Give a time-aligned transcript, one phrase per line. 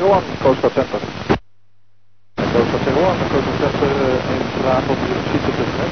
[0.00, 1.00] Guard 01, Coast Guard Center.
[2.36, 4.42] Coast Guard 01, Coast Guard Center uh, in
[4.90, 5.85] op de ziet op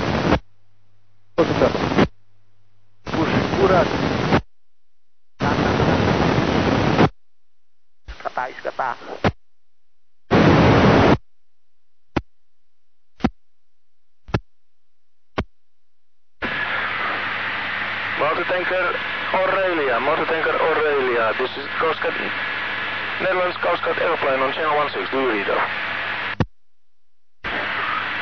[24.96, 25.10] on channel 16.
[25.10, 25.66] Do you read over?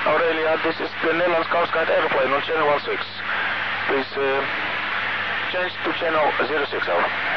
[0.07, 2.97] Aurelia, this is the Netherlands Coast Guard airplane on channel 16.
[3.89, 4.41] Please uh,
[5.53, 7.32] change to channel 06 over.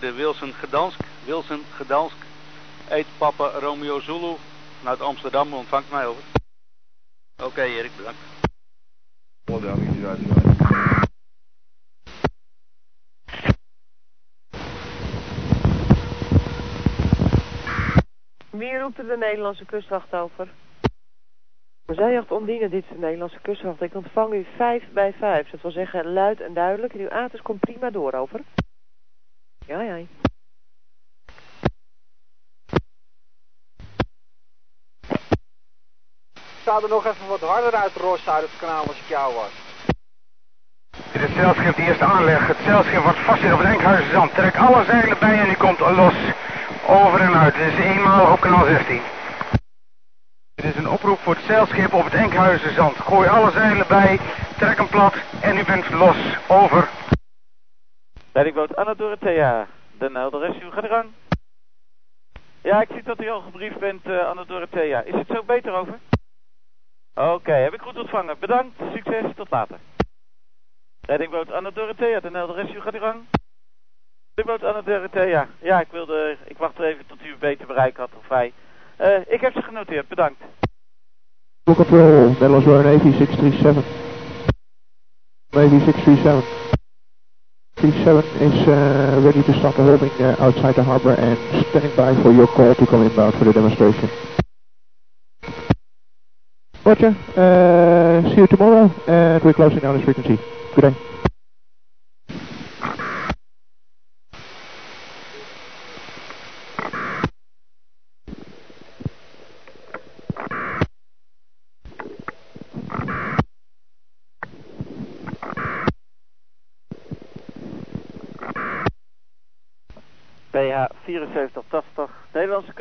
[0.00, 2.16] De Wilson Gedansk, Wilson Gedansk.
[2.88, 4.36] Eet Papa Romeo Zulu
[4.78, 6.22] vanuit Amsterdam ontvangt mij over.
[7.42, 8.18] Oké Erik, bedankt.
[18.50, 20.48] Wie roept er de Nederlandse kustwacht over?
[21.86, 23.82] Zeejacht Ondine, dit is de Nederlandse kustwacht.
[23.82, 25.50] Ik ontvang u 5 bij 5.
[25.50, 26.92] Dat wil zeggen luid en duidelijk.
[26.92, 28.40] En uw ATIS komt prima door, over.
[29.66, 29.96] Ja, ja.
[36.60, 39.34] Sta er nog even wat harder uit de rossen uit het kanaal als ik jou
[39.34, 39.50] was.
[41.12, 42.46] Dit is het zeilschip, de eerste aanleg.
[42.46, 44.34] Het zeilschip wordt vast op het Enkhuizenzand.
[44.34, 46.14] Trek alle zeilen bij en u komt los.
[46.86, 47.54] Over en uit.
[47.54, 49.00] Dit is eenmaal op kanaal 16.
[50.54, 52.96] Dit is een oproep voor het zeilschip op het Enkhuizenzand.
[52.96, 54.20] Gooi alle zeilen bij,
[54.58, 56.16] trek hem plat en u bent los.
[56.46, 56.88] Over.
[58.32, 59.68] Leidingboot Anna Dorothea.
[59.98, 61.04] Den Helder Rescue, ga de.
[62.62, 65.02] Ja, ik zie dat u al gebriefd bent, uh, Anna Dorothea.
[65.02, 65.98] Is het zo beter over?
[67.14, 68.36] Oké, heb ik goed ontvangen.
[68.38, 69.78] Bedankt, succes, tot later.
[71.00, 73.24] Reddingboot Anna Dorothea, Den Helder Rescue, ga de gang.
[74.34, 75.48] Reddingboot Anna Dorothea.
[75.58, 78.52] Ja, ik wilde, ik wachtte even tot u beter bereik had of vrij.
[79.00, 80.42] Uh, ik heb ze genoteerd, bedankt.
[81.64, 83.84] Control, Netherlands Royal Navy 637.
[85.50, 86.71] Navy 637.
[87.76, 91.38] 37 is uh, ready to start the holding uh, outside the harbor and
[91.70, 94.08] standing by for your call to come inbound for the demonstration.
[96.84, 100.38] Roger, uh, see you tomorrow and we're closing down this frequency.
[100.74, 101.11] Good day.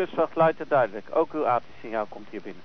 [0.05, 1.15] Kustwacht luidt duidelijk.
[1.15, 2.63] Ook uw AT-signaal komt hier binnen.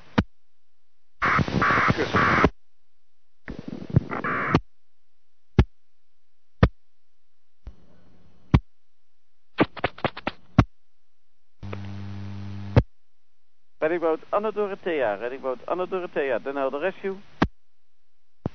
[13.78, 17.16] Reddingboot Anna Dorothea, reddingboot Anna Dorothea, Den Helder Rescue.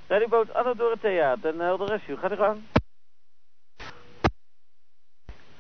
[0.08, 2.81] Reddingboot Anna Dorothea, Den Helder Rescue, ga de gang.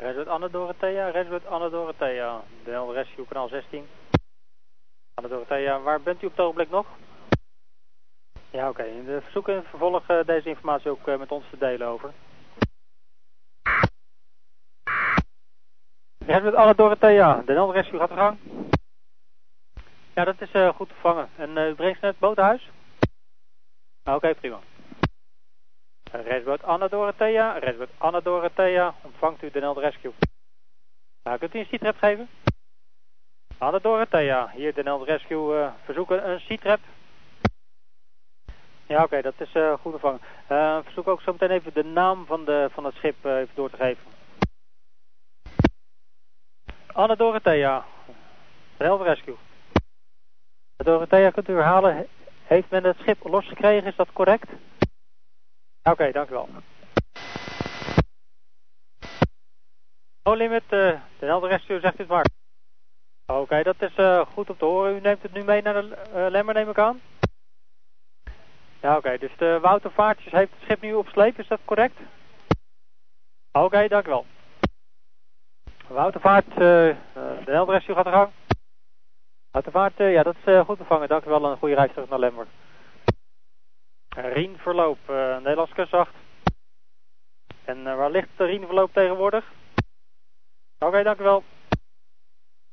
[0.01, 3.87] Resboot Anne Dorothea, Resboot Anne Dorothea, Helder Rescue, kanaal 16.
[5.13, 6.85] Anne Dorothea, waar bent u op het ogenblik nog?
[8.49, 8.81] Ja, oké.
[8.81, 9.03] Okay.
[9.03, 12.11] We verzoeken in vervolg uh, deze informatie ook uh, met ons te delen over.
[16.25, 18.37] Resboot Anne Dorothea, Helder Rescue, gaat de gang.
[20.13, 21.29] Ja, dat is uh, goed te vangen.
[21.35, 22.69] En uh, brengt ze naar het boothuis?
[24.03, 24.59] Ah, Oké, okay, prima.
[26.11, 30.11] Resboot Anna Dorothea, Resboot Anna Dorothea, ontvangt u de Nel Rescue.
[31.23, 32.29] Nou, kunt u een C-trap geven?
[33.57, 36.79] Anna Dorothea, hier de Nel Rescue, uh, verzoeken een C-trap.
[38.85, 40.21] Ja, oké, dat is uh, goed ontvangen.
[40.51, 43.69] Uh, verzoek ook zo meteen even de naam van, de, van het schip even door
[43.69, 44.03] te geven.
[46.93, 47.85] Anna Dorothea,
[48.77, 49.35] Rescue.
[50.77, 52.07] Dorothea, kunt u herhalen,
[52.43, 54.49] heeft men het schip losgekregen, is dat correct?
[55.83, 56.49] Oké, dank u wel.
[60.23, 60.69] No limit, uh,
[61.19, 62.25] de helder rescue zegt het maar.
[63.25, 64.95] Oké, dat is uh, goed om te horen.
[64.95, 67.01] U neemt het nu mee naar de uh, lemmer, neem ik aan?
[68.81, 69.17] Ja, oké.
[69.17, 71.99] Dus de Wouter Vaartjes heeft het schip nu op sleep, is dat correct?
[73.51, 74.25] Oké, dank u wel.
[75.87, 76.95] Woutervaart, uh, de
[77.45, 78.29] Helderrescue gaat er gang.
[79.51, 81.07] Woutervaart, uh, ja, dat is goed bevangen.
[81.07, 82.47] Dank u wel en een goede reis terug naar Lemmer.
[84.15, 86.13] Rienverloop, Nederlands kustwacht.
[87.65, 89.51] En waar ligt de Rienverloop tegenwoordig?
[90.79, 91.43] Oké, dank u wel.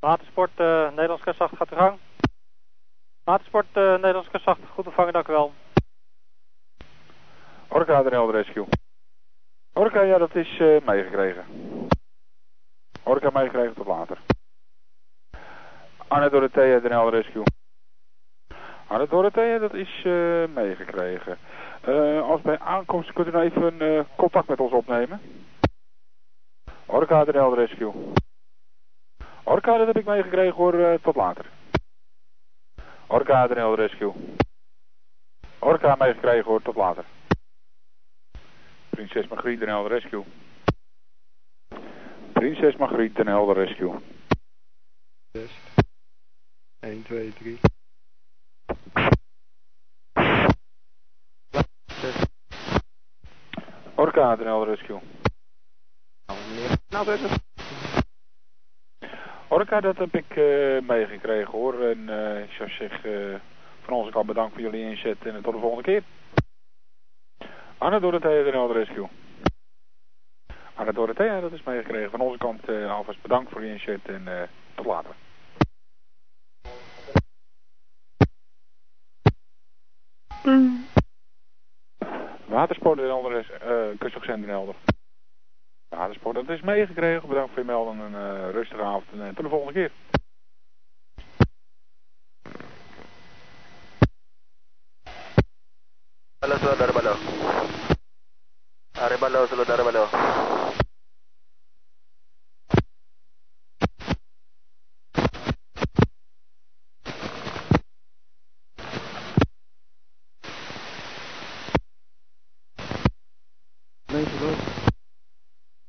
[0.00, 1.99] Watersport, Nederlands kustwacht gaat er gang.
[3.25, 5.52] Watersport, Nederlands kustwacht, goed bevangen, dank u wel.
[7.69, 8.67] Orca, de Helderrescue.
[9.73, 11.44] Orca, ja, dat is uh, meegekregen.
[13.02, 14.19] Orca meegekregen tot later.
[16.08, 17.43] Anne Dorothea, de Helder Rescue.
[18.88, 21.38] Anne Dorothea, dat is uh, meegekregen.
[21.88, 25.20] Uh, als bij aankomst kunt u nou even contact met ons opnemen.
[26.87, 27.93] Orca, de Rescue.
[29.43, 31.44] Orca, dat heb ik meegekregen hoor, tot later.
[33.06, 34.12] Orca, de Rescue.
[35.58, 37.05] Orca meegekregen hoor, tot later.
[38.90, 40.25] Prinses Margriet, Den Rescue.
[42.32, 43.94] Prinses Margriet, Den Rescue.
[45.32, 45.52] 6.
[46.81, 47.58] 1, 2, 3.
[54.23, 55.00] Helder Rescue.
[56.88, 57.19] Nou,
[59.49, 61.82] Orca, dat heb ik uh, meegekregen hoor.
[61.82, 63.35] En uh, ik zou zeggen, uh,
[63.82, 66.03] van onze kant bedankt voor jullie inzet en tot de volgende keer.
[67.79, 69.09] Anne Dorothea, de Rescue.
[70.75, 72.11] Anne Dorothea, dat is meegekregen.
[72.11, 74.43] Van onze kant uh, alvast bedankt voor je inzet en uh,
[74.75, 75.14] tot later.
[80.43, 80.88] Mm.
[82.59, 84.75] Watersport, de Helder, uh, de Helder.
[85.89, 87.29] Watersport, dat is meegekregen.
[87.29, 89.91] Bedankt voor je melden en een rustige avond en tot de volgende keer.
[96.41, 97.15] Saudara Balo.
[98.93, 100.09] Are Balo, saudara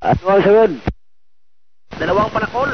[0.09, 0.71] Ano ang sunod?
[2.01, 2.73] Dalawang panakol.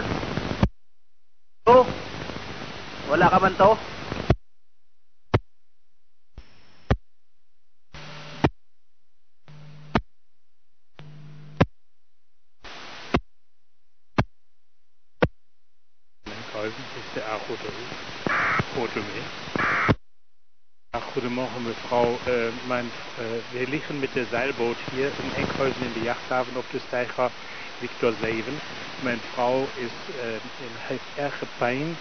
[3.11, 3.75] Wala ka man to?
[22.67, 22.83] Mevrouw.
[22.83, 26.65] Uh, mijn, uh, we liggen met de zeilboot hier in Enkhuizen in de jachthaven op
[26.71, 27.29] de steiger
[27.79, 28.53] Victor 7.
[28.99, 30.23] Mijn vrouw is, uh,
[30.77, 31.97] heeft erge pijn.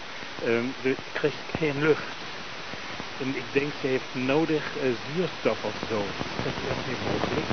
[0.82, 2.12] ze krijgt geen lucht.
[3.20, 4.62] En ik denk ze heeft nodig
[5.14, 6.04] zuurstof of zo.
[6.44, 7.46] Dat is niet mogelijk.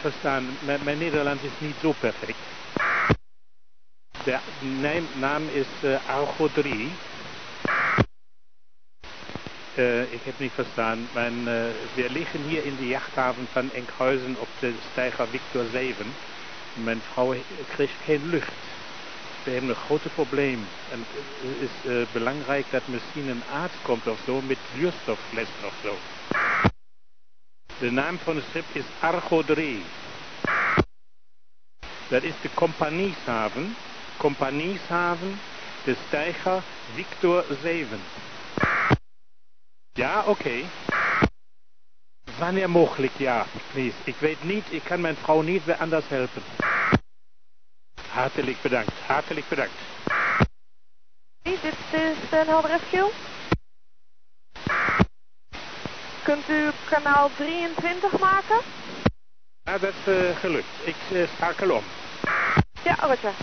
[0.00, 2.38] verstaan, mijn, mijn Nederlands is niet zo perfect.
[4.24, 4.38] De
[5.18, 6.90] naam is uh, Argo 3.
[9.74, 10.98] Uh, ik heb niet verstaan.
[10.98, 11.24] Uh,
[11.94, 16.06] we liggen hier in de jachthaven van Enkhuizen op de steiger Victor 7.
[16.74, 17.34] Mijn vrouw
[17.68, 18.52] krijgt geen lucht.
[19.44, 20.66] We hebben een grote probleem.
[20.90, 21.04] En
[21.40, 25.96] het is uh, belangrijk dat misschien een arts komt of zo met zuurstofflessen of zo.
[27.78, 29.82] De naam van het schip is Argo 3.
[32.08, 33.76] Dat is de compagnieshaven.
[34.16, 35.40] Compagnieshaven,
[35.84, 36.62] de steiger
[36.94, 38.00] Victor 7.
[39.94, 40.30] Ja, oké.
[40.30, 40.64] Okay.
[42.38, 43.96] Wanneer mogelijk, ja, please.
[44.04, 46.42] Ik weet niet, ik kan mijn vrouw niet weer anders helpen.
[48.08, 49.72] Hartelijk bedankt, hartelijk bedankt.
[51.42, 53.10] Dit is de Helder Rescue.
[56.24, 58.60] Kunt u kanaal 23 maken?
[59.64, 60.66] Ja, dat is uh, gelukt.
[60.84, 61.82] Ik uh, schakel om.
[62.84, 63.34] Ja, Roger.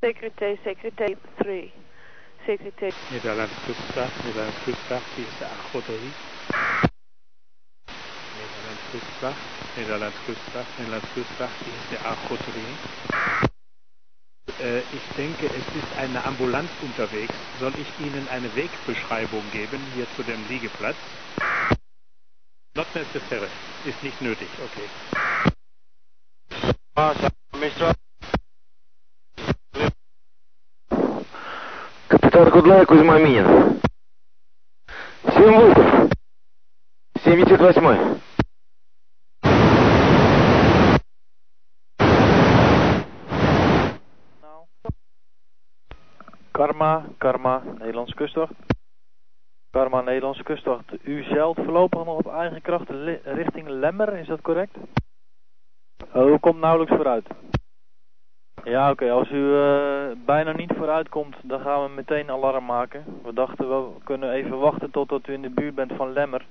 [0.00, 1.72] Securité, Securité 3.
[2.48, 2.94] Securité.
[3.10, 6.12] Nederlands kustwacht, Nederlands kustwacht, hier is de Agoterie.
[8.40, 9.36] Nederlands kustwacht,
[9.76, 12.74] Nederlands kustwacht, Nederlands kustwacht, hier ist der Agoterie.
[14.60, 17.34] Äh, ich denke, es ist eine Ambulanz unterwegs.
[17.60, 20.96] Soll ich Ihnen eine Wegbeschreibung geben, hier zu dem Liegeplatz?
[22.74, 23.48] Not necessary.
[23.84, 24.88] Ist nicht nötig, okay.
[32.37, 32.37] Mr.
[32.37, 33.81] Капитан Кудлай Кузьма Минин.
[35.33, 36.09] Семь вызов.
[37.23, 38.21] 78
[46.51, 48.53] Karma, Karma, Nederlandse kustwacht.
[49.71, 50.85] Karma, Nederlandse kustwacht.
[51.03, 52.89] U zeilt voorlopig nog op eigen kracht
[53.23, 54.77] richting Lemmer, is dat correct?
[56.13, 57.25] Oh, u komt nauwelijks vooruit.
[58.64, 59.10] Ja, oké.
[59.10, 63.04] Als u eh, bijna niet vooruit komt, dan gaan we meteen alarm maken.
[63.22, 66.46] We dachten we kunnen even wachten totdat u in de buurt bent van Lemmer.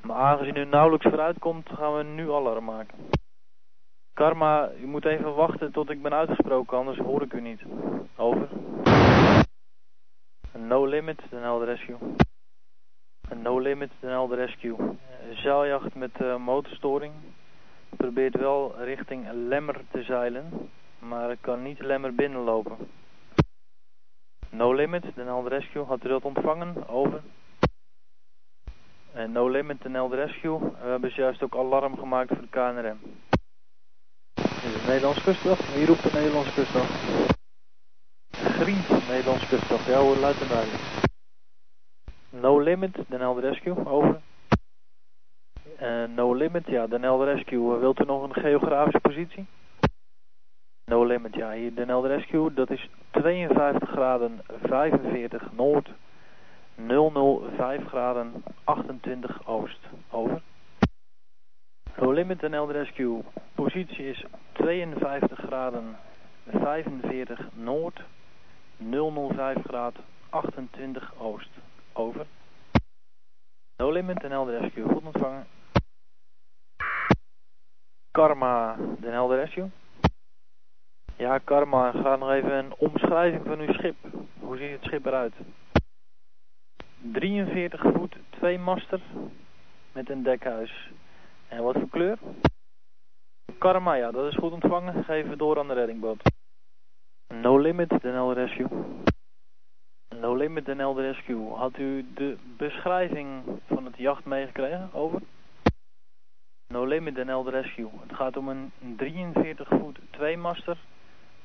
[0.00, 2.98] Maar aangezien u nauwelijks vooruit komt, gaan we nu alarm maken.
[4.14, 7.60] Karma, u moet even wachten tot ik ben uitgesproken, anders hoor ik u niet.
[8.16, 8.48] Over.
[10.52, 11.96] No limit, Den Helder Rescue.
[13.34, 14.76] No limit, Den Helder Rescue.
[14.78, 17.12] Eh, Zeiljacht met eh, motorstoring.
[17.96, 22.76] Probeert wel richting Lemmer te zeilen, maar ik kan niet Lemmer binnenlopen.
[24.50, 25.84] No limit, Den Helder Rescue.
[25.84, 26.88] Had u dat ontvangen?
[26.88, 27.20] Over.
[29.12, 30.58] En no limit, Den Helder Rescue.
[30.58, 32.98] We hebben juist ook alarm gemaakt voor de KNRM.
[34.34, 35.74] Is de Nederlandse kustwacht.
[35.74, 36.92] Wie roept de Nederlandse kustwacht?
[38.30, 39.86] Griend, Nederlandse kustwacht.
[39.86, 40.68] Ja hoor, luid en.
[42.40, 43.86] No limit, Den Helder Rescue.
[43.86, 44.20] Over.
[45.82, 47.74] Uh, no limit, ja, Den Helder Rescue.
[47.74, 49.46] Uh, wilt u nog een geografische positie?
[50.88, 52.54] No limit, ja, hier Den Rescue.
[52.54, 55.88] Dat is 52 graden 45 noord.
[56.76, 59.78] 005 graden 28 oost.
[60.10, 60.40] Over.
[61.96, 63.22] No limit Den Helder Rescue.
[63.54, 65.96] Positie is 52 graden
[66.46, 68.00] 45 noord.
[68.78, 71.50] 005 graden 28 oost.
[71.92, 72.26] Over.
[73.76, 74.84] No limit Den Helder Rescue.
[74.84, 75.46] Goed ontvangen.
[78.10, 79.70] Karma Den Helder Rescue.
[81.18, 83.96] Ja, Karma, ga nog even een omschrijving van uw schip.
[84.40, 85.34] Hoe ziet het schip eruit?
[87.12, 89.00] 43 voet, 2 master
[89.92, 90.90] met een dekhuis.
[91.48, 92.18] En wat voor kleur?
[93.58, 95.04] Karma, ja, dat is goed ontvangen.
[95.06, 96.22] Het door aan de reddingboot.
[97.28, 98.68] No limit, Helder Rescue.
[100.08, 101.54] No limit, Helder Rescue.
[101.54, 104.90] Had u de beschrijving van het jacht meegekregen?
[104.92, 105.20] Over.
[106.68, 107.90] No limit, Helder Rescue.
[108.06, 110.78] Het gaat om een 43 voet 2 master.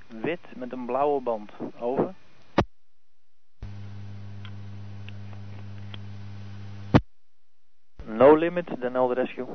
[0.07, 1.51] Wit met een blauwe band.
[1.79, 2.13] Over.
[8.05, 9.45] No limit, Den Helder Rescue.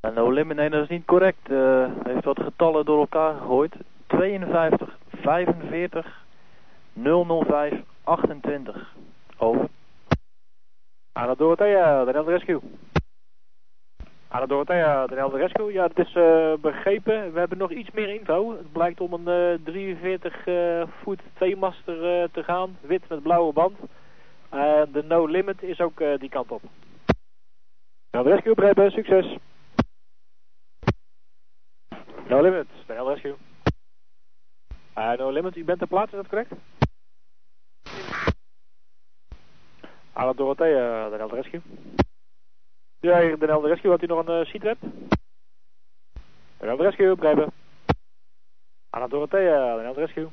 [0.00, 1.50] Uh, no limit, nee dat is niet correct.
[1.50, 3.74] Uh, heeft wat getallen door elkaar gegooid.
[4.06, 6.24] 52, 45,
[6.92, 8.94] 005, 28.
[9.36, 9.68] Over.
[11.12, 12.60] Anna Dorothea, Den Helder Rescue.
[14.30, 15.72] Dorothea, Den Helder Rescue.
[15.72, 17.32] Ja, het is uh, begrepen.
[17.32, 18.50] We hebben nog iets meer info.
[18.50, 22.78] Het blijkt om een 43 uh, voet 2 master te gaan.
[22.80, 23.78] Wit met blauwe band.
[24.92, 26.62] de no limit is ook die kant op.
[28.10, 29.36] Nou, rescue begrepen, succes.
[32.28, 33.34] No limit, de L rescue.
[34.94, 36.52] No limit, u bent ter plaatse, is dat correct?
[40.12, 41.60] Hallo Dorothea, de rescue.
[43.00, 44.76] Ja, hier de rescue, had u nog een uh, seatrap?
[46.58, 47.52] De L rescue, begrepen.
[48.90, 50.28] Hallo Dorothea, de rescue.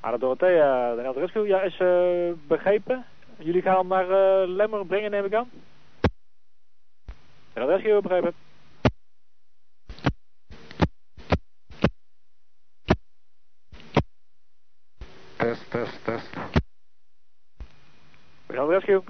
[0.00, 1.46] Hallo Dorothea, de rescue.
[1.46, 3.04] Ja, is uh, begrepen.
[3.38, 5.50] Jullie gaan hem naar uh, Lemmer brengen, neem ik aan?
[7.54, 8.34] Is heel begrepen.
[15.36, 16.30] Test, test, test.
[18.46, 19.02] Terwijl rescue.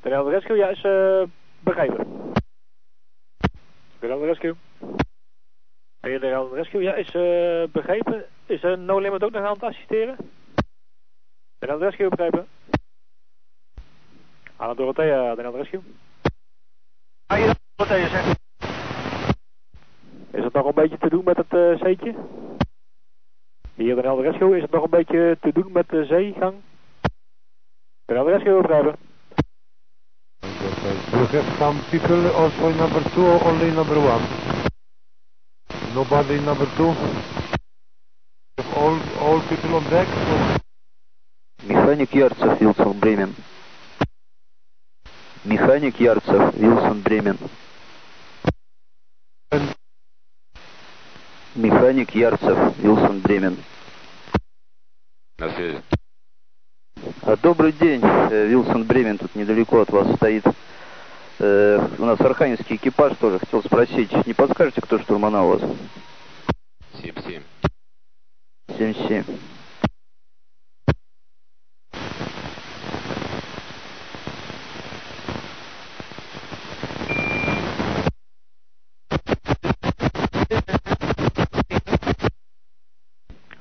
[0.00, 1.22] Terwijl rescue, ja, is uh,
[1.60, 2.32] begrepen.
[3.98, 4.54] Terwijl rescue.
[6.00, 8.24] Terwijl rescue, ja, is uh, begrepen.
[8.46, 10.16] Is uh, No Limit ook nog aan het assisteren?
[11.58, 12.46] Terwijl rescue, begrepen.
[14.56, 15.80] Aan Dorothea, de rescue.
[17.26, 18.36] Ah, Dorothea, zeg.
[20.30, 22.14] Is het nog een beetje te doen met het uh, zeetje?
[23.74, 26.54] Hier de Rescue, is het nog een beetje te doen met de zeegang?
[28.04, 29.07] De Rescue, begrijpen.
[30.42, 34.22] You have some people also in number two or only number one?
[35.94, 36.92] Nobody in number two?
[38.58, 40.08] Have all, all people on deck?
[41.64, 43.34] Механик Ярцев, Вилсон, Бремен.
[45.44, 47.38] Механик Ярцев, Вилсон, Бремен.
[51.56, 53.56] Механик Ярцев, Вилсон, Бремен.
[55.38, 55.82] На связи.
[57.42, 60.44] Добрый день, Вилсон Бремен, тут недалеко от вас стоит.
[61.40, 63.38] Э, у нас архангельский экипаж тоже.
[63.38, 65.62] Хотел спросить, не подскажете, кто штурмана у вас?
[67.00, 67.42] 7-7.
[68.68, 69.24] 7-7.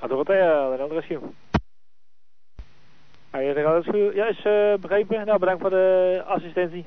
[0.08, 1.47] Dorothea, de Helder Rescue.
[3.84, 4.13] dat is goed.
[4.13, 5.25] Ja, is eh, begrepen.
[5.25, 6.86] Nou, bedankt voor de assistentie.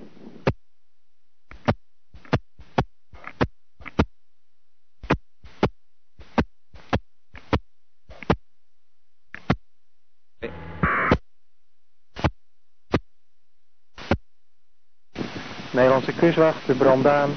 [15.73, 17.31] Nederlandse kustwacht, de Brandaan.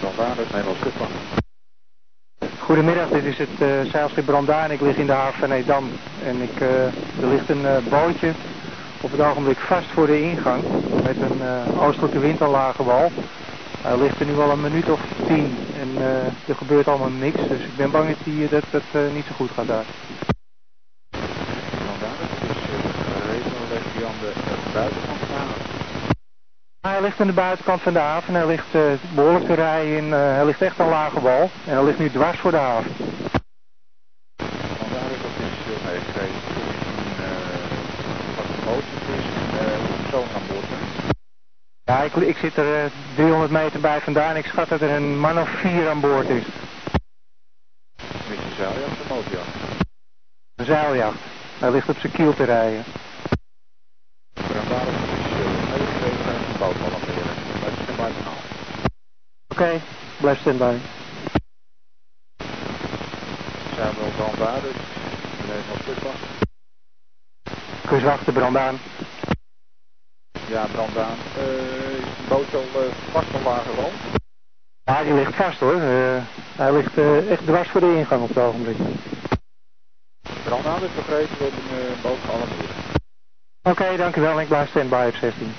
[0.00, 1.43] Brandaan is Nederlandse kustwacht.
[2.64, 4.70] Goedemiddag, dit is het uh, zeilschip Brandaan.
[4.70, 5.90] Ik lig in de haven van Edam.
[6.24, 8.32] En ik, uh, er ligt een uh, bootje
[9.00, 10.62] op het ogenblik vast voor de ingang.
[11.02, 11.40] Met een
[11.78, 13.10] oostelijke wind aan lage wal.
[13.82, 15.56] Hij ligt er nu al een minuut of tien.
[15.80, 16.02] En
[16.46, 17.48] er gebeurt allemaal niks.
[17.48, 18.64] Dus ik ben bang dat die, dat,
[19.14, 19.84] niet zo goed gaat daar.
[21.10, 24.32] Brandaan, dat is hij aan de
[24.72, 25.83] buitenkant.
[26.88, 28.34] Hij ligt aan de buitenkant van de haven.
[28.34, 28.82] Hij ligt uh,
[29.14, 29.96] behoorlijk te rijden.
[29.96, 31.50] In, uh, hij ligt echt aan lage wal.
[31.66, 32.92] En hij ligt nu dwars voor de haven.
[34.78, 36.40] Vandaar dat is uh, meegekregen.
[38.36, 39.24] Wat een bootje is.
[39.52, 40.64] Uh, persoon aan boord.
[41.84, 44.36] Ja, ik, ik zit er 300 meter bij vandaan.
[44.36, 46.44] Ik schat dat er een man of vier aan boord is.
[47.96, 49.48] Is een zeiljacht of motorjacht?
[50.54, 51.18] Een zeiljacht.
[51.58, 52.84] Hij ligt op zijn kiel te rijden.
[54.34, 55.24] Vandaar dat is
[55.70, 57.36] meegekregen uit de boot al afleren.
[59.48, 59.80] Oké,
[60.20, 60.76] blijf stand-by.
[64.04, 64.76] Al brandbaar, dus
[65.46, 66.18] Nederlands kustwacht.
[67.86, 68.78] Kustwacht, de brandaan.
[70.48, 71.16] Ja, brandaan.
[71.38, 73.90] Uh, is de boot al uh, vast lage wal?
[74.84, 75.74] Ja, die ligt vast hoor.
[75.74, 76.22] Uh,
[76.56, 78.76] hij ligt echt dwars voor de ingang op het ogenblik.
[80.44, 82.70] Brandaan is begrepen, we hebben een boot gealarmeerd.
[83.62, 84.40] Oké, okay, dankjewel.
[84.40, 85.52] Ik blijf stand-by op 16.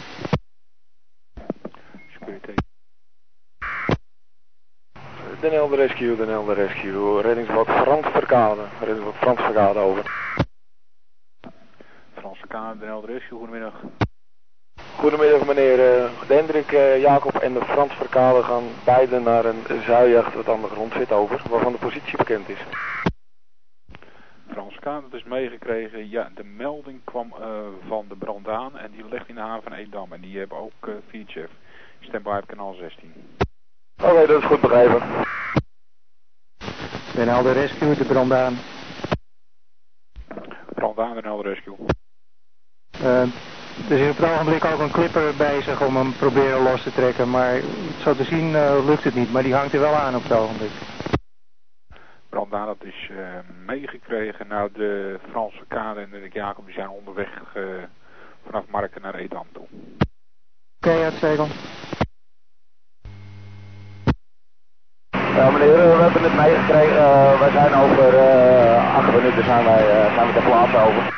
[5.42, 10.04] Den de Rescue, Den de Rescue, reddingsboot Frans Verkade, reddingsboot Frans Verkade over.
[12.16, 13.74] Frans Verkade, Den de Rescue, goedemiddag.
[14.98, 20.34] Goedemiddag meneer, uh, Hendrik uh, Jacob en de Frans Verkade gaan beide naar een zuiljacht
[20.34, 22.60] wat aan de grond zit over, waarvan de positie bekend is.
[24.84, 26.10] Dat is meegekregen.
[26.10, 27.46] Ja, de melding kwam uh,
[27.88, 30.14] van de Brandaan en die ligt in de haven van Edam.
[30.14, 31.50] En die hebben ook uh, VHF.
[32.00, 33.14] Standby op kanaal 16.
[33.98, 35.02] Oké, okay, dat is goed begrepen.
[37.16, 38.58] Helder Rescue, de Brandaan.
[40.74, 41.76] Brandaan, Den Helder Rescue.
[43.02, 43.22] Uh,
[43.90, 47.30] er is op het ogenblik ook een clipper bezig om hem proberen los te trekken.
[47.30, 47.62] Maar
[48.02, 49.32] zo te zien uh, lukt het niet.
[49.32, 50.72] Maar die hangt er wel aan op het ogenblik.
[52.36, 53.18] Brandaan, dat is uh,
[53.66, 54.48] meegekregen.
[54.48, 57.64] Nou, de Franse kade en de Jacob die zijn onderweg uh,
[58.46, 59.64] vanaf Marken naar Edam toe.
[59.64, 61.54] Oké, okay, uitstekend.
[65.10, 66.96] Ja meneer, we hebben het meegekregen.
[66.96, 71.14] Uh, wij zijn over uh, acht minuten zijn wij, uh, zijn we ter plaatse over.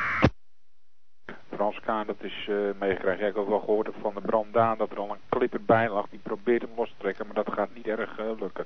[1.55, 2.49] Frans Kaan, dat is
[2.79, 3.19] meegekregen.
[3.19, 5.89] Ja, ik heb ook wel gehoord van de Brandaan dat er al een clipper bij
[5.89, 6.05] lag.
[6.09, 8.65] Die probeert hem los te trekken, maar dat gaat niet erg lukken.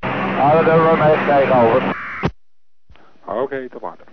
[0.00, 1.82] Ja, dat hebben we meegekregen over.
[3.24, 4.06] Oké, okay, tot later.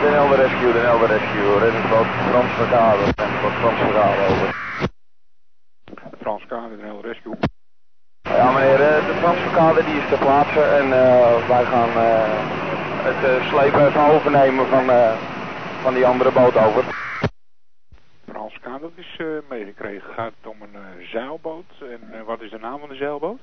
[0.00, 4.54] Den Helder Rescue, Den Helder Rescue, reddingsboot Frans Verkade, reddingsboot Frans Verkade over.
[6.20, 7.36] Frans Kade, Den Helder Rescue.
[8.22, 12.24] Ja meneer, de Frans Verkade die is ter plaatse en uh, wij gaan uh,
[13.08, 14.84] het uh, slepen even overnemen van,
[15.82, 16.84] van die andere boot over.
[18.28, 20.14] Frans Kade, dat is meegekregen.
[20.14, 23.40] Gaat het om een zeilboot en wat is de naam van de zeilboot?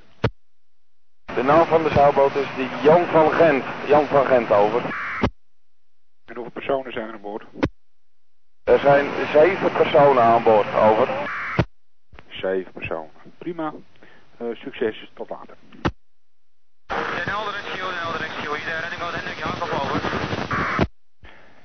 [1.25, 3.63] De naam van de zeilboot is de Jan van Gent.
[3.87, 4.81] Jan van Gent over.
[6.25, 7.43] En hoeveel personen zijn er aan boord?
[8.63, 11.09] Er zijn zeven personen aan boord, over.
[12.27, 13.11] Zeven personen.
[13.37, 13.73] Prima.
[14.41, 15.55] Uh, succes, tot later.
[16.87, 17.23] De
[19.13, 20.01] Hendrik Jacob, over.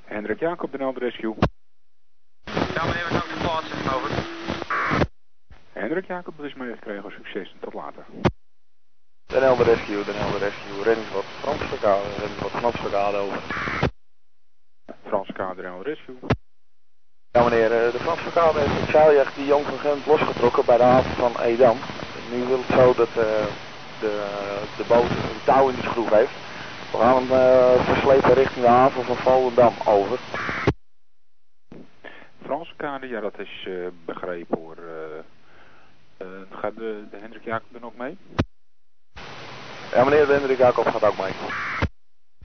[0.05, 1.35] Hendrik Jacob, Den Helder Rescue.
[2.44, 4.11] Ja meneer, we zijn op de plaats, over.
[5.73, 7.11] Hendrik Jacob, dat is meegekregen.
[7.11, 8.05] Succes en tot later.
[9.29, 13.38] Den Helder Rescue, Den Helder Rescue, reddingsboot Frans Verkade, reddingsboot Frans Verkade over.
[15.09, 16.17] Frans Verkade, Den Helder Rescue.
[17.33, 20.83] Ja meneer, de Frans Verkade heeft het zeiljacht die Jan van Gent losgetrokken bij de
[20.83, 21.77] haven van Edam.
[22.31, 23.47] Nu wil het zo dat uh,
[24.01, 24.12] de,
[24.77, 26.37] de boot een touw in de schroef heeft.
[26.93, 30.19] We gaan hem uh, verslepen richting de haven van Volendam over.
[32.43, 34.77] Frans Verkade, ja dat is uh, begrepen hoor.
[36.51, 38.19] gaat de, de Hendrik Jacob er nog mee?
[39.92, 41.33] Ja, meneer de Hendrik Jacob gaat ook mee.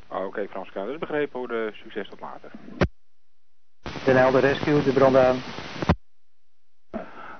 [0.08, 0.74] Oh, Oké, okay, Frans K.
[0.74, 1.48] Dat is begrepen hoor.
[1.48, 2.52] De succes tot later.
[4.06, 5.42] Den Helder Rescue, de brandaan.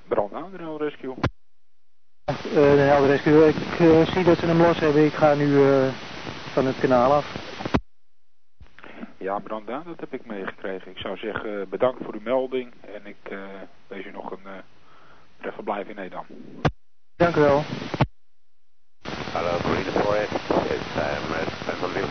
[0.08, 1.14] Brandaan, de Helder Rescue.
[2.24, 5.04] Uh, de Helder Rescue, ik uh, zie dat ze hem los hebben.
[5.04, 5.88] Ik ga nu uh,
[6.52, 7.52] van het kanaal af.
[9.18, 10.90] Ja, Brandaan, dat heb ik meegekregen.
[10.90, 12.72] Ik zou zeggen, bedankt voor uw melding.
[12.80, 13.38] En ik
[13.86, 14.42] wens u nog een
[15.36, 16.26] prettig verblijf in Edam.
[17.16, 17.62] Dank u wel.
[19.44, 20.22] Hello, Marina 4
[20.72, 22.08] It's um, uh, Bentonville.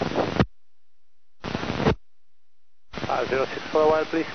[3.09, 4.29] Uh, 064 please.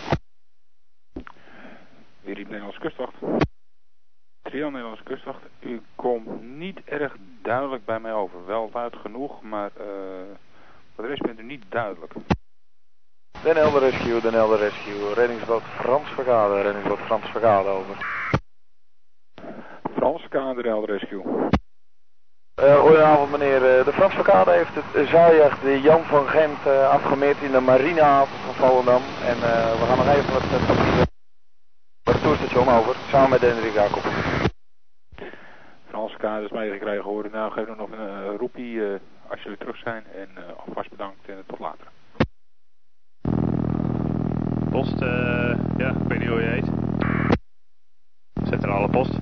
[2.25, 3.15] Wie riep Nederlandse kustwacht?
[4.43, 5.41] Trio Nederlandse kustwacht.
[5.61, 8.47] U komt niet erg duidelijk bij mij over.
[8.47, 9.87] Wel luid genoeg, maar eh
[10.95, 12.13] voor de rest bent u niet duidelijk.
[13.43, 15.15] Den Helder Rescue, Den Helder Rescue.
[15.15, 17.97] Reddingsboot Frans Verkade, reddingsboot Frans Verkade, over.
[19.95, 21.49] Franse kader Helder Rescue.
[22.59, 23.79] Eh, goedenavond meneer.
[23.79, 27.51] Eh, de Frans Verkade heeft het uh, zaaijacht de Jan van Gent eh, afgemeerd in
[27.53, 29.03] de marinehaven van Volendam.
[29.25, 31.07] En eh, we gaan nog even wat uh, papieren
[32.05, 34.03] voor het toerstation over, samen met Hendrik Jacob.
[35.88, 37.29] Franse kader is meegekregen hoor.
[37.33, 40.05] Nou, geef nog een eh, roepie eh, als jullie terug zijn.
[40.14, 41.87] En eh, alvast bedankt en tot later.
[44.71, 46.68] Post, eh, ja, ik weet niet hoe je heet.
[48.49, 49.18] Centrale post.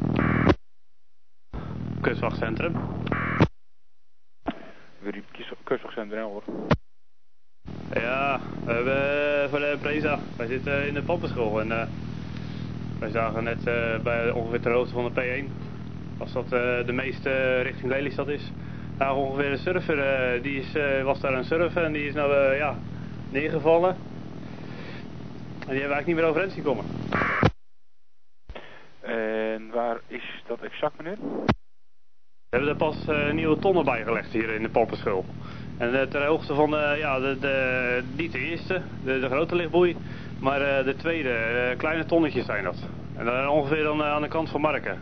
[2.00, 2.74] Kustwachtcentrum.
[5.06, 6.42] Wie riep kustwachtcentrum hoor.
[7.94, 10.18] Ja, we hebben eh, voor de Preza.
[10.36, 11.86] Wij zitten in de pompenschool en eh
[12.98, 15.50] wij zagen net eh, bij ongeveer ter hoogte van de P1,
[16.18, 16.48] als dat
[16.86, 18.52] de meeste richting Lelystad is,
[18.96, 22.54] daar ongeveer een surfer, die is, was daar aan het surfen en die is nou
[22.54, 22.76] ja,
[23.30, 23.90] neergevallen.
[23.90, 26.84] En die hebben we eigenlijk niet meer overeind zien komen.
[29.00, 31.18] En waar is dat exact meneer?
[32.48, 35.24] We hebben er pas eh, nieuwe tonnen bij gelegd hier in de pompenschool.
[35.78, 39.54] En eh, ter hoogte van de, ja, de, de, niet de eerste, de, de grote
[39.54, 39.96] lichtboei,
[40.40, 42.76] maar eh, de tweede, eh, kleine tonnetjes zijn dat.
[43.16, 44.98] En dan ongeveer dan, eh, aan de kant van Marken.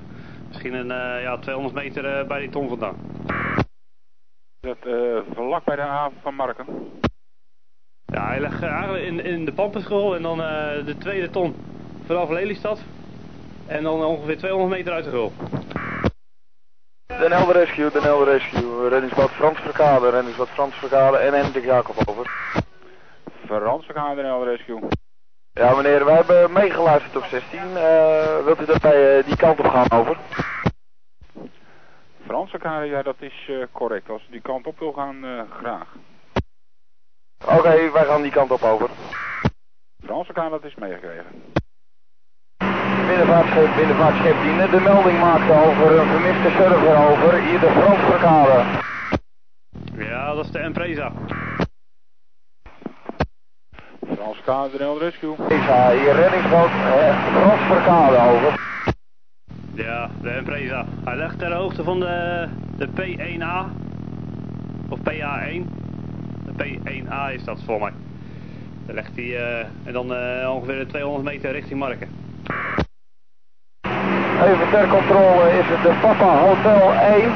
[0.48, 2.96] Misschien een eh, ja, 200 meter eh, bij die ton vandaan.
[4.60, 6.66] Dat eh vlak bij de haven van Marken.
[8.06, 11.54] Ja, hij ligt eh, eigenlijk in, in de pompenschool en dan eh, de tweede ton
[12.06, 12.82] vanaf Lelystad.
[13.66, 15.32] En dan ongeveer 200 meter uit de gul.
[17.06, 18.90] Den Helder Rescue, Den Helder Rescue.
[18.90, 22.30] Reddingsboot Frans Verkade, reddingsboot Frans Verkade en Hendrik Jacob, over.
[23.46, 24.80] Franse kader Den Helder Rescue.
[25.52, 27.76] Ja meneer, wij hebben meegeluisterd op 16.
[27.76, 30.18] Eh, wilt u dat wij eh, die kant op gaan, over?
[32.26, 34.10] Franse kader, ja dat is eh, correct.
[34.10, 35.94] Als u die kant op wil gaan, graag.
[37.46, 38.90] Oké, wij gaan die kant op, over.
[40.04, 41.52] Franse kader, dat is meegekregen.
[43.06, 47.42] Binnenvaartschip, binnenvaartschip die net de melding maakte over een vermiste server over.
[47.42, 48.62] Hier de Frans Verkade.
[49.96, 51.12] Ja, dat is de Empresa.
[54.44, 55.34] Den Helder Rescue.
[55.48, 58.60] Isa, hier reddingsboot eh, over.
[59.74, 60.86] Ja, de Empresa.
[61.04, 63.70] Hij ligt ter hoogte van de, de P1A.
[64.88, 65.68] Of PA1.
[66.44, 67.92] De P1A is dat voor mij.
[68.86, 72.08] Daar ligt hij eh, en dan eh, ongeveer 200 meter richting Marken.
[74.44, 77.32] Even ter controle, is het de Papa Hotel 1?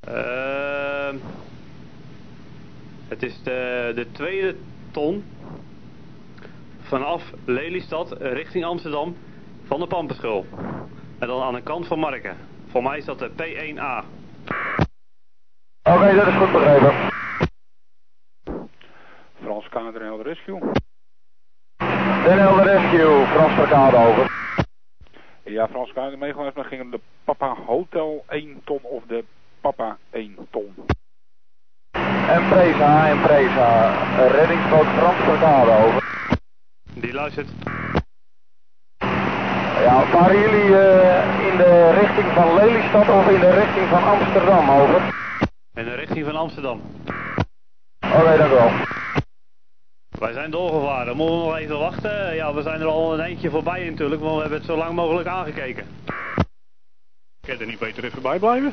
[0.00, 1.16] Ehm,
[3.08, 4.56] het is de, de tweede
[4.90, 5.24] ton
[6.80, 9.16] vanaf Lelystad richting Amsterdam
[9.64, 10.46] van de Pampenschool.
[11.18, 12.36] En dan aan de kant van Marken.
[12.70, 14.04] Voor mij is dat de P1A.
[15.82, 16.92] Oké, dat is goed begrepen.
[19.42, 20.60] Franse kader Helder Rescue.
[22.24, 24.41] Den Helder Rescue, Frans Verkade, over.
[25.52, 26.54] Ja, Franse kader meegeluisterd.
[26.54, 29.24] Dan ging het de Papa Hotel 1 ton of de
[29.60, 30.74] Papa 1 ton.
[32.28, 33.92] Empresa, Empresa.
[34.28, 36.02] Reddingsboot Frans Verkade, over.
[36.94, 37.48] Die luistert.
[39.82, 44.70] Ja, varen jullie eh, in de richting van Lelystad of in de richting van Amsterdam,
[44.70, 45.14] over?
[45.74, 46.80] In de richting van Amsterdam.
[48.00, 48.70] Oké, dank u wel.
[50.22, 51.16] Wij zijn doorgevaren.
[51.16, 52.34] Moeten we nog even wachten?
[52.34, 54.94] Ja, we zijn er al een eindje voorbij natuurlijk, want we hebben het zo lang
[54.94, 55.86] mogelijk aangekeken.
[57.40, 58.72] Kun je er niet beter even bij blijven?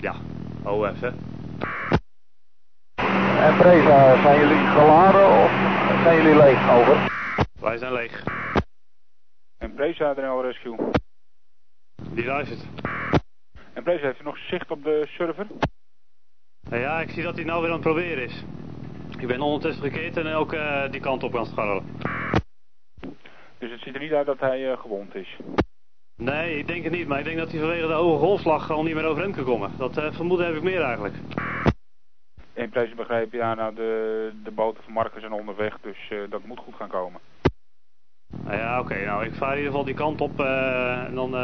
[0.00, 0.14] Ja,
[0.64, 1.18] oh even.
[3.40, 5.50] Empresa, zijn jullie geladen of
[6.02, 7.10] zijn jullie leeg, over?
[7.60, 8.24] Wij zijn leeg.
[9.58, 10.90] Empresa Den Helder Rescue.
[12.10, 12.60] Die luistert.
[13.72, 15.46] Empresa, heeft u nog zicht op de server?
[16.70, 18.44] Ja, ik zie dat hij nou weer aan het proberen is.
[19.18, 20.56] Ik ben ondertussen gekeerd en ook
[20.90, 21.84] die kant op aan het scharrelen.
[23.58, 25.36] Dus het ziet er niet uit dat hij eh, gewond is.
[26.16, 28.82] Nee, ik denk het niet, maar ik denk dat hij vanwege de hoge golfslag al
[28.82, 29.70] niet meer overeind kan komen.
[29.76, 31.14] Dat eh, vermoeden heb ik meer eigenlijk.
[32.52, 36.58] Empresa begreep, ja, nou de, de boten van Marken zijn onderweg, dus eh, dat moet
[36.58, 37.20] goed gaan komen.
[38.44, 41.34] Nou ja, oké, nou ik vaar in ieder geval die kant op en dan,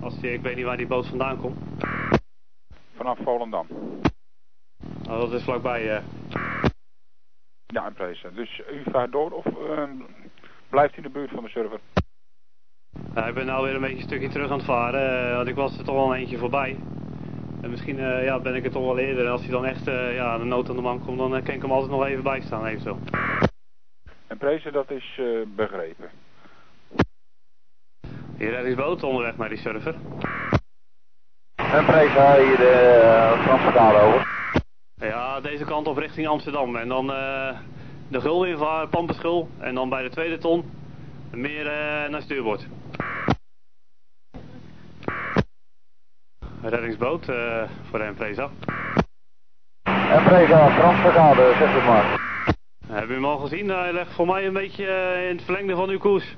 [0.00, 1.58] als die, ik weet niet waar die boot vandaan komt.
[2.96, 3.66] Vanaf Volendam.
[5.02, 6.02] Nou, dat is vlakbij.
[7.74, 7.82] Eh.
[7.82, 8.28] Ja, Empresa.
[8.34, 9.82] Dus u vaart door of eh,
[10.68, 11.80] blijft u in de buurt van de server?
[13.14, 15.48] Nou, ik ben nou weer een beetje een stukje terug aan het varen, eh, want
[15.48, 16.76] ik was er toch al een eentje voorbij.
[17.60, 19.24] En misschien eh, ja, ben ik er toch wel eerder.
[19.24, 21.44] En als hij dan echt eh, ja, de nood aan de man komt, dan eh,
[21.44, 22.98] kan ik hem altijd nog even bijstaan, even zo.
[24.26, 26.10] Empresa, dat is eh, begrepen.
[28.36, 29.94] Hier reddingsboot onderweg naar die surfer.
[31.54, 34.39] En Preza hier uh, Franse kade over.
[35.00, 36.76] Ja, deze kant op richting Amsterdam.
[36.76, 37.58] En dan eh,
[38.08, 39.48] de gul invaar, Pampenschul.
[39.58, 40.70] En dan bij de tweede ton
[41.30, 42.66] meer eh, naar stuurboord.
[46.62, 48.50] Reddingsboot eh, voor de Empresa.
[50.70, 52.20] Franse kade, zeg het maar.
[52.86, 53.68] Hebben u hem al gezien?
[53.68, 56.36] Hij ligt voor mij een beetje eh, in het verlengde van uw koers.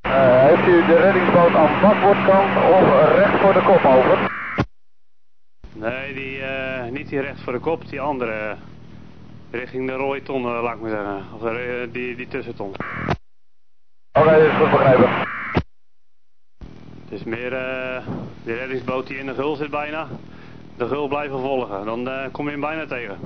[0.00, 4.37] Eh, heeft u de reddingsboot aan bakboordkant of recht voor de kop over?
[5.78, 8.56] Nee, die, eh, niet die recht voor de kop, die andere.
[9.50, 11.24] richting de rode ton, eh, laat ik maar zeggen.
[11.34, 12.68] Of eh, die, die tussenton.
[14.12, 15.08] Oké, dat is goed begrepen.
[17.04, 18.06] Het is meer eh,
[18.44, 20.06] die reddingsboot die in de gul zit bijna.
[20.76, 23.18] De gul blijven volgen, dan eh, kom je hem bijna tegen.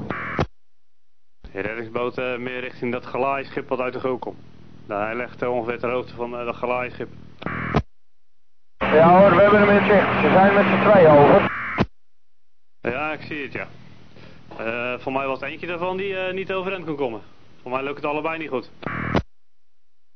[1.52, 4.38] Die reddingsboot eh, meer richting dat gelaaischip wat uit de gul komt.
[4.86, 7.08] Nou, hij legt eh, ongeveer ter hoogte van eh, dat gelaaischip.
[8.78, 10.20] Ja hoor, we hebben hem in zicht.
[10.20, 11.50] Ze zijn met z'n tweeën over.
[12.82, 13.66] Ja, ik zie het ja.
[14.58, 17.20] Eh, voor mij was het eentje daarvan die eh, niet overeind kon komen.
[17.62, 18.70] Voor mij lukt het allebei niet goed.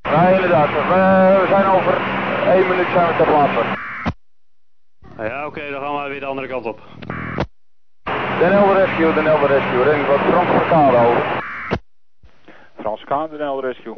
[0.02, 0.68] Ja, inderdaad.
[0.68, 1.96] We, we zijn over
[2.46, 3.64] één minuut zijn we ter plaatse.
[5.18, 6.81] Ja, oké, dan gaan we weer de andere kant op.
[8.38, 9.83] Den Helder Rescue, Den Helder Rescue.
[9.83, 11.42] Reddingsboot Franse kade over.
[12.81, 13.96] Frans Kaan, Den Helder Rescue.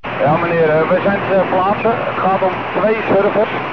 [0.00, 1.88] Ja meneer, eh, we zijn ter plaatse.
[1.88, 3.65] Het gaat om twee surfers.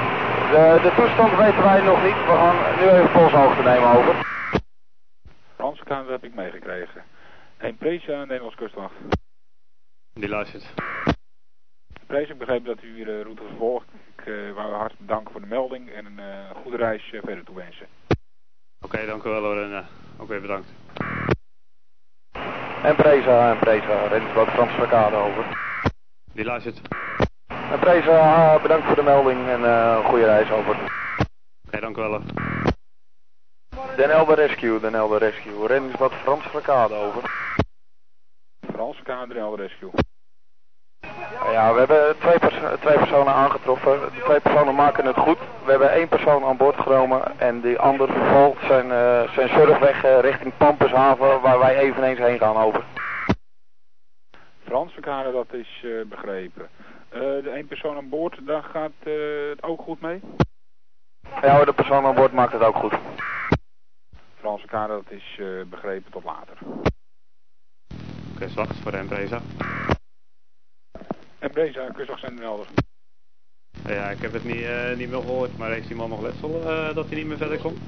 [0.54, 2.16] De, de toestand weten wij nog niet.
[2.16, 4.26] We gaan nu even polshoogte nemen over.
[5.56, 7.04] Frans Kaan, dat heb ik meegekregen.
[7.58, 8.94] Eén Preza, Nederlands kustwacht.
[10.14, 10.74] Die luistert.
[12.08, 13.86] Prees, ik begreep dat u de route vervolgt.
[14.16, 17.22] Ik uh, wou u hartelijk bedanken voor de melding en een uh, goede reis uh,
[17.24, 17.88] verder toewensen.
[18.82, 19.86] Oké, dank u wel hoor en uh,
[20.18, 20.68] ook weer bedankt.
[22.84, 25.58] En Preza, en Preza, reddingsboot Franse kade over.
[26.34, 26.82] Die luistert.
[27.74, 30.76] En Preza, bedankt voor de melding en een goede reis over.
[31.68, 32.22] Oké, dank u wel.
[33.96, 35.68] Den Helder Rescue, Den Helder Rescue.
[35.68, 37.22] Reddingsboot Frans Kade over.
[38.74, 39.90] Frans Kade, Den Helder Rescue.
[41.52, 44.00] Ja, we hebben twee, pers twee personen aangetroffen.
[44.00, 45.38] De twee personen maken het goed.
[45.66, 50.06] We hebben één persoon aan boord genomen en die ander vervolgt zijn, uh, zijn surfweg
[50.06, 52.84] uh, richting Pampushaven waar wij eveneens heen gaan over.
[54.64, 56.70] Frans Kade, dat is uh, begrepen.
[57.14, 60.22] De één persoon aan boord, daar gaat het ook goed mee?
[61.42, 62.94] Ja, de persoon aan boord maakt het ook goed.
[64.40, 66.58] Franse kade, dat is uh, begrepen tot later.
[66.62, 69.42] Oké, okay, wacht voor de Empresa.
[71.40, 72.68] Empresa, kustwacht zijn er helder.
[73.86, 76.62] Ja, ik heb het niet, uh, niet meer gehoord, maar heeft die man nog letsel
[76.62, 77.80] uh, dat hij niet meer verder komt?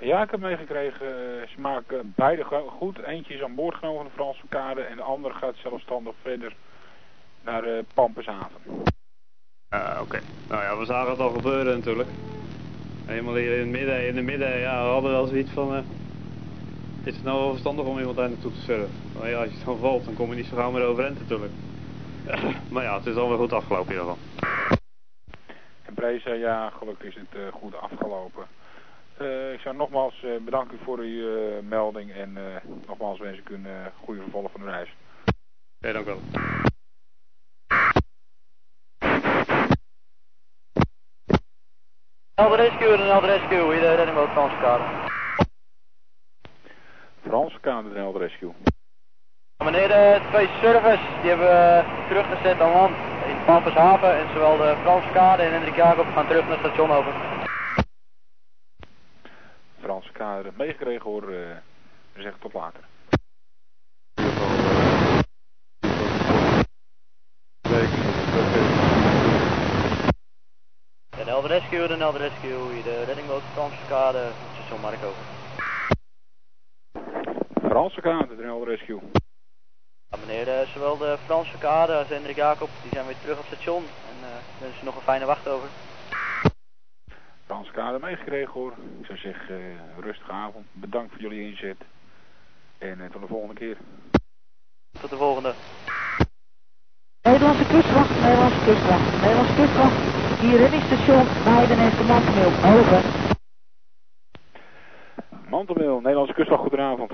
[0.00, 1.06] Ja, ik heb meegekregen.
[1.48, 2.98] Ze maken beide goed.
[2.98, 6.54] Eentje is aan boord genomen van de Franse kade en de andere gaat zelfstandig verder
[7.44, 8.60] naar uh, Pampenshaven.
[9.70, 10.20] Oké, okay.
[10.48, 12.08] nou ja, we zagen het al gebeuren natuurlijk.
[13.06, 15.74] Helemaal hier in het midden, in het midden, ja, we hadden wel zoiets van...
[15.74, 15.78] Uh,
[17.04, 18.90] is het nou wel verstandig om iemand daar naartoe te surfen?
[19.18, 21.52] Maar ja, als je dan valt, dan kom je niet zo gauw meer overeind natuurlijk.
[22.72, 24.78] maar ja, het is alweer goed afgelopen in ieder geval.
[25.82, 28.46] En Preza, ja, gelukkig is het uh, goed afgelopen.
[29.20, 32.38] Uh, ik zou nogmaals bedanken voor uw melding en
[32.86, 33.66] nogmaals wens ik u een
[34.04, 34.94] goede vervolg van de reis.
[35.78, 36.20] Ja, dank u wel.
[42.38, 44.84] Helder Rescue en Helder Rescue, de reddingboot Franse Kade.
[47.26, 48.52] Franse Kade, de Helder Rescue.
[49.64, 52.96] Meneer, de twee servers die hebben we teruggezet aan land
[53.28, 57.12] in Pampenshaven en zowel de Franse Kade en Hendrik Jacob gaan terug naar station over.
[59.80, 61.38] Franse Kade, meegekregen hoor, uh,
[62.16, 62.80] zeggen tot later.
[71.28, 75.24] De Helder Rescue, de Helder Rescue, hier de reddingboot Franse Kade, station Markover.
[77.68, 79.00] Franse Kade, de Helder Rescue.
[80.10, 83.44] Ja, meneer, de, zowel de Franse Kade als Hendrik Jacob, die zijn weer terug op
[83.44, 84.26] station en uh,
[84.60, 85.68] wensen nog een fijne wacht over.
[87.46, 88.72] Franse Kade meegekregen hoor.
[89.00, 90.66] Ik zou zeggen, uh, rustige avond.
[90.72, 91.76] Bedankt voor jullie inzet.
[92.78, 93.76] En uh, tot de volgende keer.
[95.00, 95.54] Tot de volgende.
[97.22, 100.17] Nederlandse kustwacht, Nederlandse kustwacht, Nederlandse kustwacht.
[100.40, 102.52] Hier reddingsstation Weiden en Mantelmeel.
[102.76, 103.02] Over.
[105.50, 107.12] Mantelmeel, Nederlandse kustwacht, goedenavond.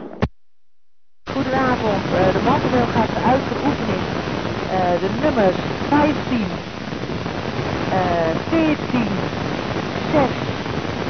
[1.25, 4.03] Goedenavond, uh, de Mantelmeel gaat uit voor oefening.
[4.73, 5.57] Uh, de nummers
[5.89, 6.39] 15,
[7.93, 9.09] uh, 14,
[10.13, 10.31] 6,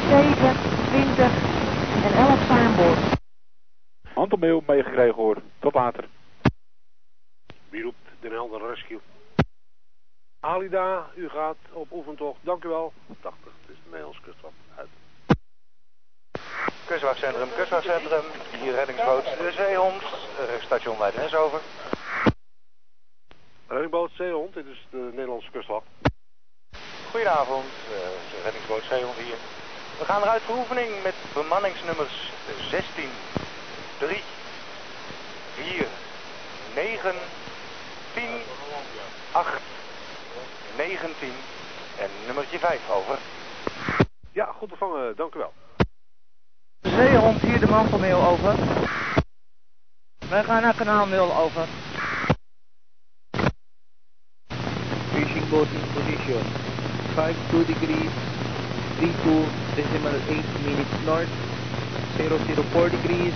[0.09, 0.55] 7,
[0.91, 1.31] 20
[2.05, 2.99] en 11 zijn aan boord.
[4.15, 6.07] Mantelmeel meegekregen hoor, tot later.
[7.69, 8.99] Wie roept Den Helder Rescue.
[10.45, 12.39] Alida, u gaat op oefentocht.
[12.41, 12.93] Dank u wel.
[13.21, 14.53] 80, het is de Nederlandse kustwacht.
[14.75, 14.89] Uit.
[16.85, 18.23] Kustwachtcentrum, kustwachtcentrum.
[18.59, 20.01] Hier reddingsboot de Zeehond.
[20.01, 21.59] Uh, station Leidenes over.
[23.67, 25.85] Reddingboot Zeehond, dit is de Nederlandse kustwacht.
[27.09, 29.37] Goedenavond, uh, reddingsboot Zeehond hier.
[29.99, 32.31] We gaan eruit voor oefening met bemanningsnummers
[32.69, 33.09] 16,
[33.99, 34.23] 3,
[35.53, 35.87] 4,
[36.75, 37.15] 9,
[38.13, 38.29] 10,
[39.31, 39.61] 8,
[40.77, 41.31] 19
[41.99, 43.17] en nummertje 5 over.
[44.31, 45.53] Ja, goed ontvangen, dank u wel.
[46.81, 48.55] Zeehond hier de mantelmail over.
[50.29, 51.67] Wij gaan naar kanaal 0 over.
[55.13, 56.43] Fishing boat in position.
[57.13, 58.11] 52 degrees,
[58.97, 61.33] 32 decimal 8 minutes north.
[62.15, 63.33] 004 degrees,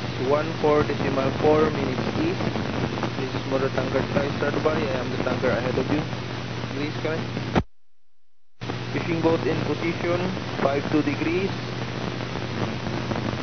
[0.62, 2.44] 14 decimal 4 minutes east.
[3.20, 4.78] This is motor tanker Sky Stardubai.
[4.78, 6.02] I am the tanker ahead of you.
[6.80, 7.20] Please come
[8.94, 10.20] Fishing boat in position,
[10.64, 11.52] 52 degrees.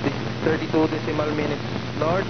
[0.00, 0.16] This
[0.48, 1.60] 32 decimal minutes
[2.00, 2.24] north.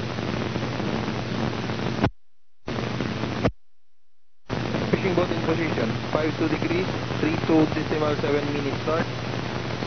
[4.91, 6.87] Fishing boat in position, 52 degrees,
[7.23, 9.07] 32 decimal 7 minutes north.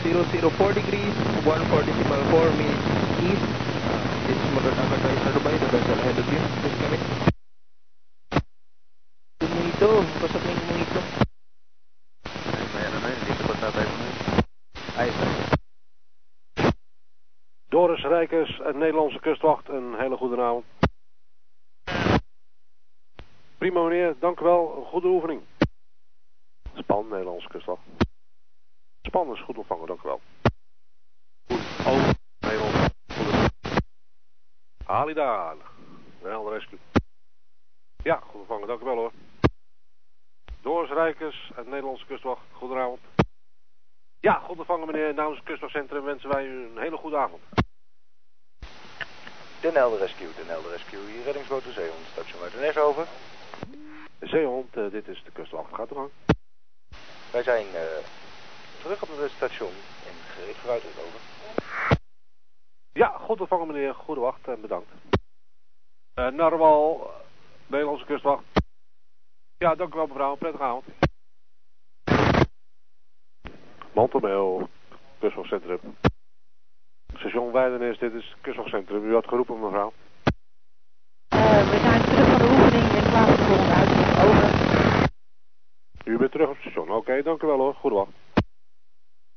[0.00, 2.84] 004 degrees, 14 decimal 4 minutes
[3.28, 3.44] east.
[4.24, 6.40] This is tanker Sky Dubai, the vessel ahead of you.
[6.64, 7.29] Please come
[9.98, 11.00] pasok na yung mungito.
[12.74, 14.10] Mayroon na, dito pa tatay mo.
[17.68, 20.64] Doris Rijkers, een Nederlandse kustwacht, een hele goede avond.
[23.58, 24.76] Prima meneer, dank u wel.
[24.76, 25.42] Een goede oefening.
[26.74, 27.82] Span, Nederlandse kustwacht.
[29.02, 30.20] Span is goed ontvangen, dank u wel.
[31.48, 32.14] Goed, over.
[32.40, 33.50] Nederlandse goede.
[34.84, 35.54] Halida,
[36.22, 36.78] wel rescue.
[38.02, 39.12] Ja, goed ontvangen, dank u wel hoor.
[40.62, 43.00] Doris Rijkers, het Nederlandse kustwacht, goedenavond.
[44.20, 45.14] Ja, goed ontvangen meneer.
[45.14, 47.42] Namens het kustwachtcentrum wensen wij u een hele goede avond.
[49.60, 51.06] Den Helder Rescue, Den Helder Rescue.
[51.06, 52.06] Hier reddingsboot de Zeehond.
[52.12, 53.06] Station Leidenes over.
[54.20, 55.74] Zeehond, uh, dit is de kustwacht.
[55.74, 56.10] Gaat gang.
[57.32, 57.80] Wij zijn uh,
[58.82, 59.72] terug op het station
[60.06, 61.20] en gereed vooruit over.
[62.92, 63.94] Ja, goed ontvangen meneer.
[63.94, 64.90] Goede wacht en bedankt.
[66.14, 67.10] Uh, Narwal,
[67.66, 68.42] Nederlandse kustwacht.
[69.60, 70.34] Ja, dank u wel mevrouw.
[70.34, 70.84] Prettige avond.
[73.92, 74.68] Mantelmail,
[75.18, 75.80] kustwachtcentrum.
[77.14, 79.04] Station Weidenes, dit is het kustwachtcentrum.
[79.04, 79.92] U had geroepen mevrouw.
[81.34, 84.18] Uh, we zijn terug van de oefening en klaar voor de volgende uitzending.
[84.24, 85.08] Over.
[86.04, 86.88] U bent terug op het station.
[86.88, 87.74] Oké, okay, dank u wel hoor.
[87.74, 88.12] Goede wacht.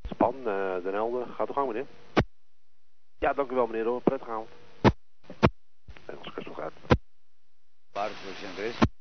[0.03, 1.27] Span, uh, Den Helder.
[1.27, 1.85] Gaat u gang meneer.
[3.19, 4.01] Ja, dank u wel meneer hoor.
[4.01, 4.49] Prettige avond.
[5.99, 6.73] Nederlandse kustwacht uit.
[7.91, 8.92] Waar is het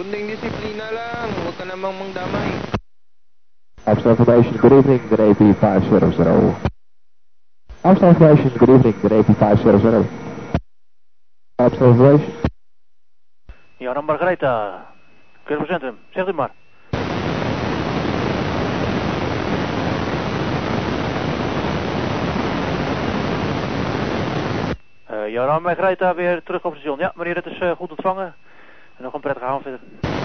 [0.00, 1.28] kunding disiplina lang.
[1.44, 2.56] Huwag ka namang mangdamay.
[3.84, 6.56] Afstand information, good evening, the AP 500.
[7.84, 10.08] Afstand information, good evening, the AP 500.
[11.60, 12.32] Afstand information.
[13.76, 14.88] Jan Margaretha,
[15.44, 16.52] Kustwachtcentrum, zegt u maar.
[25.10, 26.98] Uh, Joran Margaretha weer terug op het station.
[26.98, 28.34] Ja, meneer, het is uh, goed ontvangen.
[29.00, 30.19] Nog een prettige avond verder.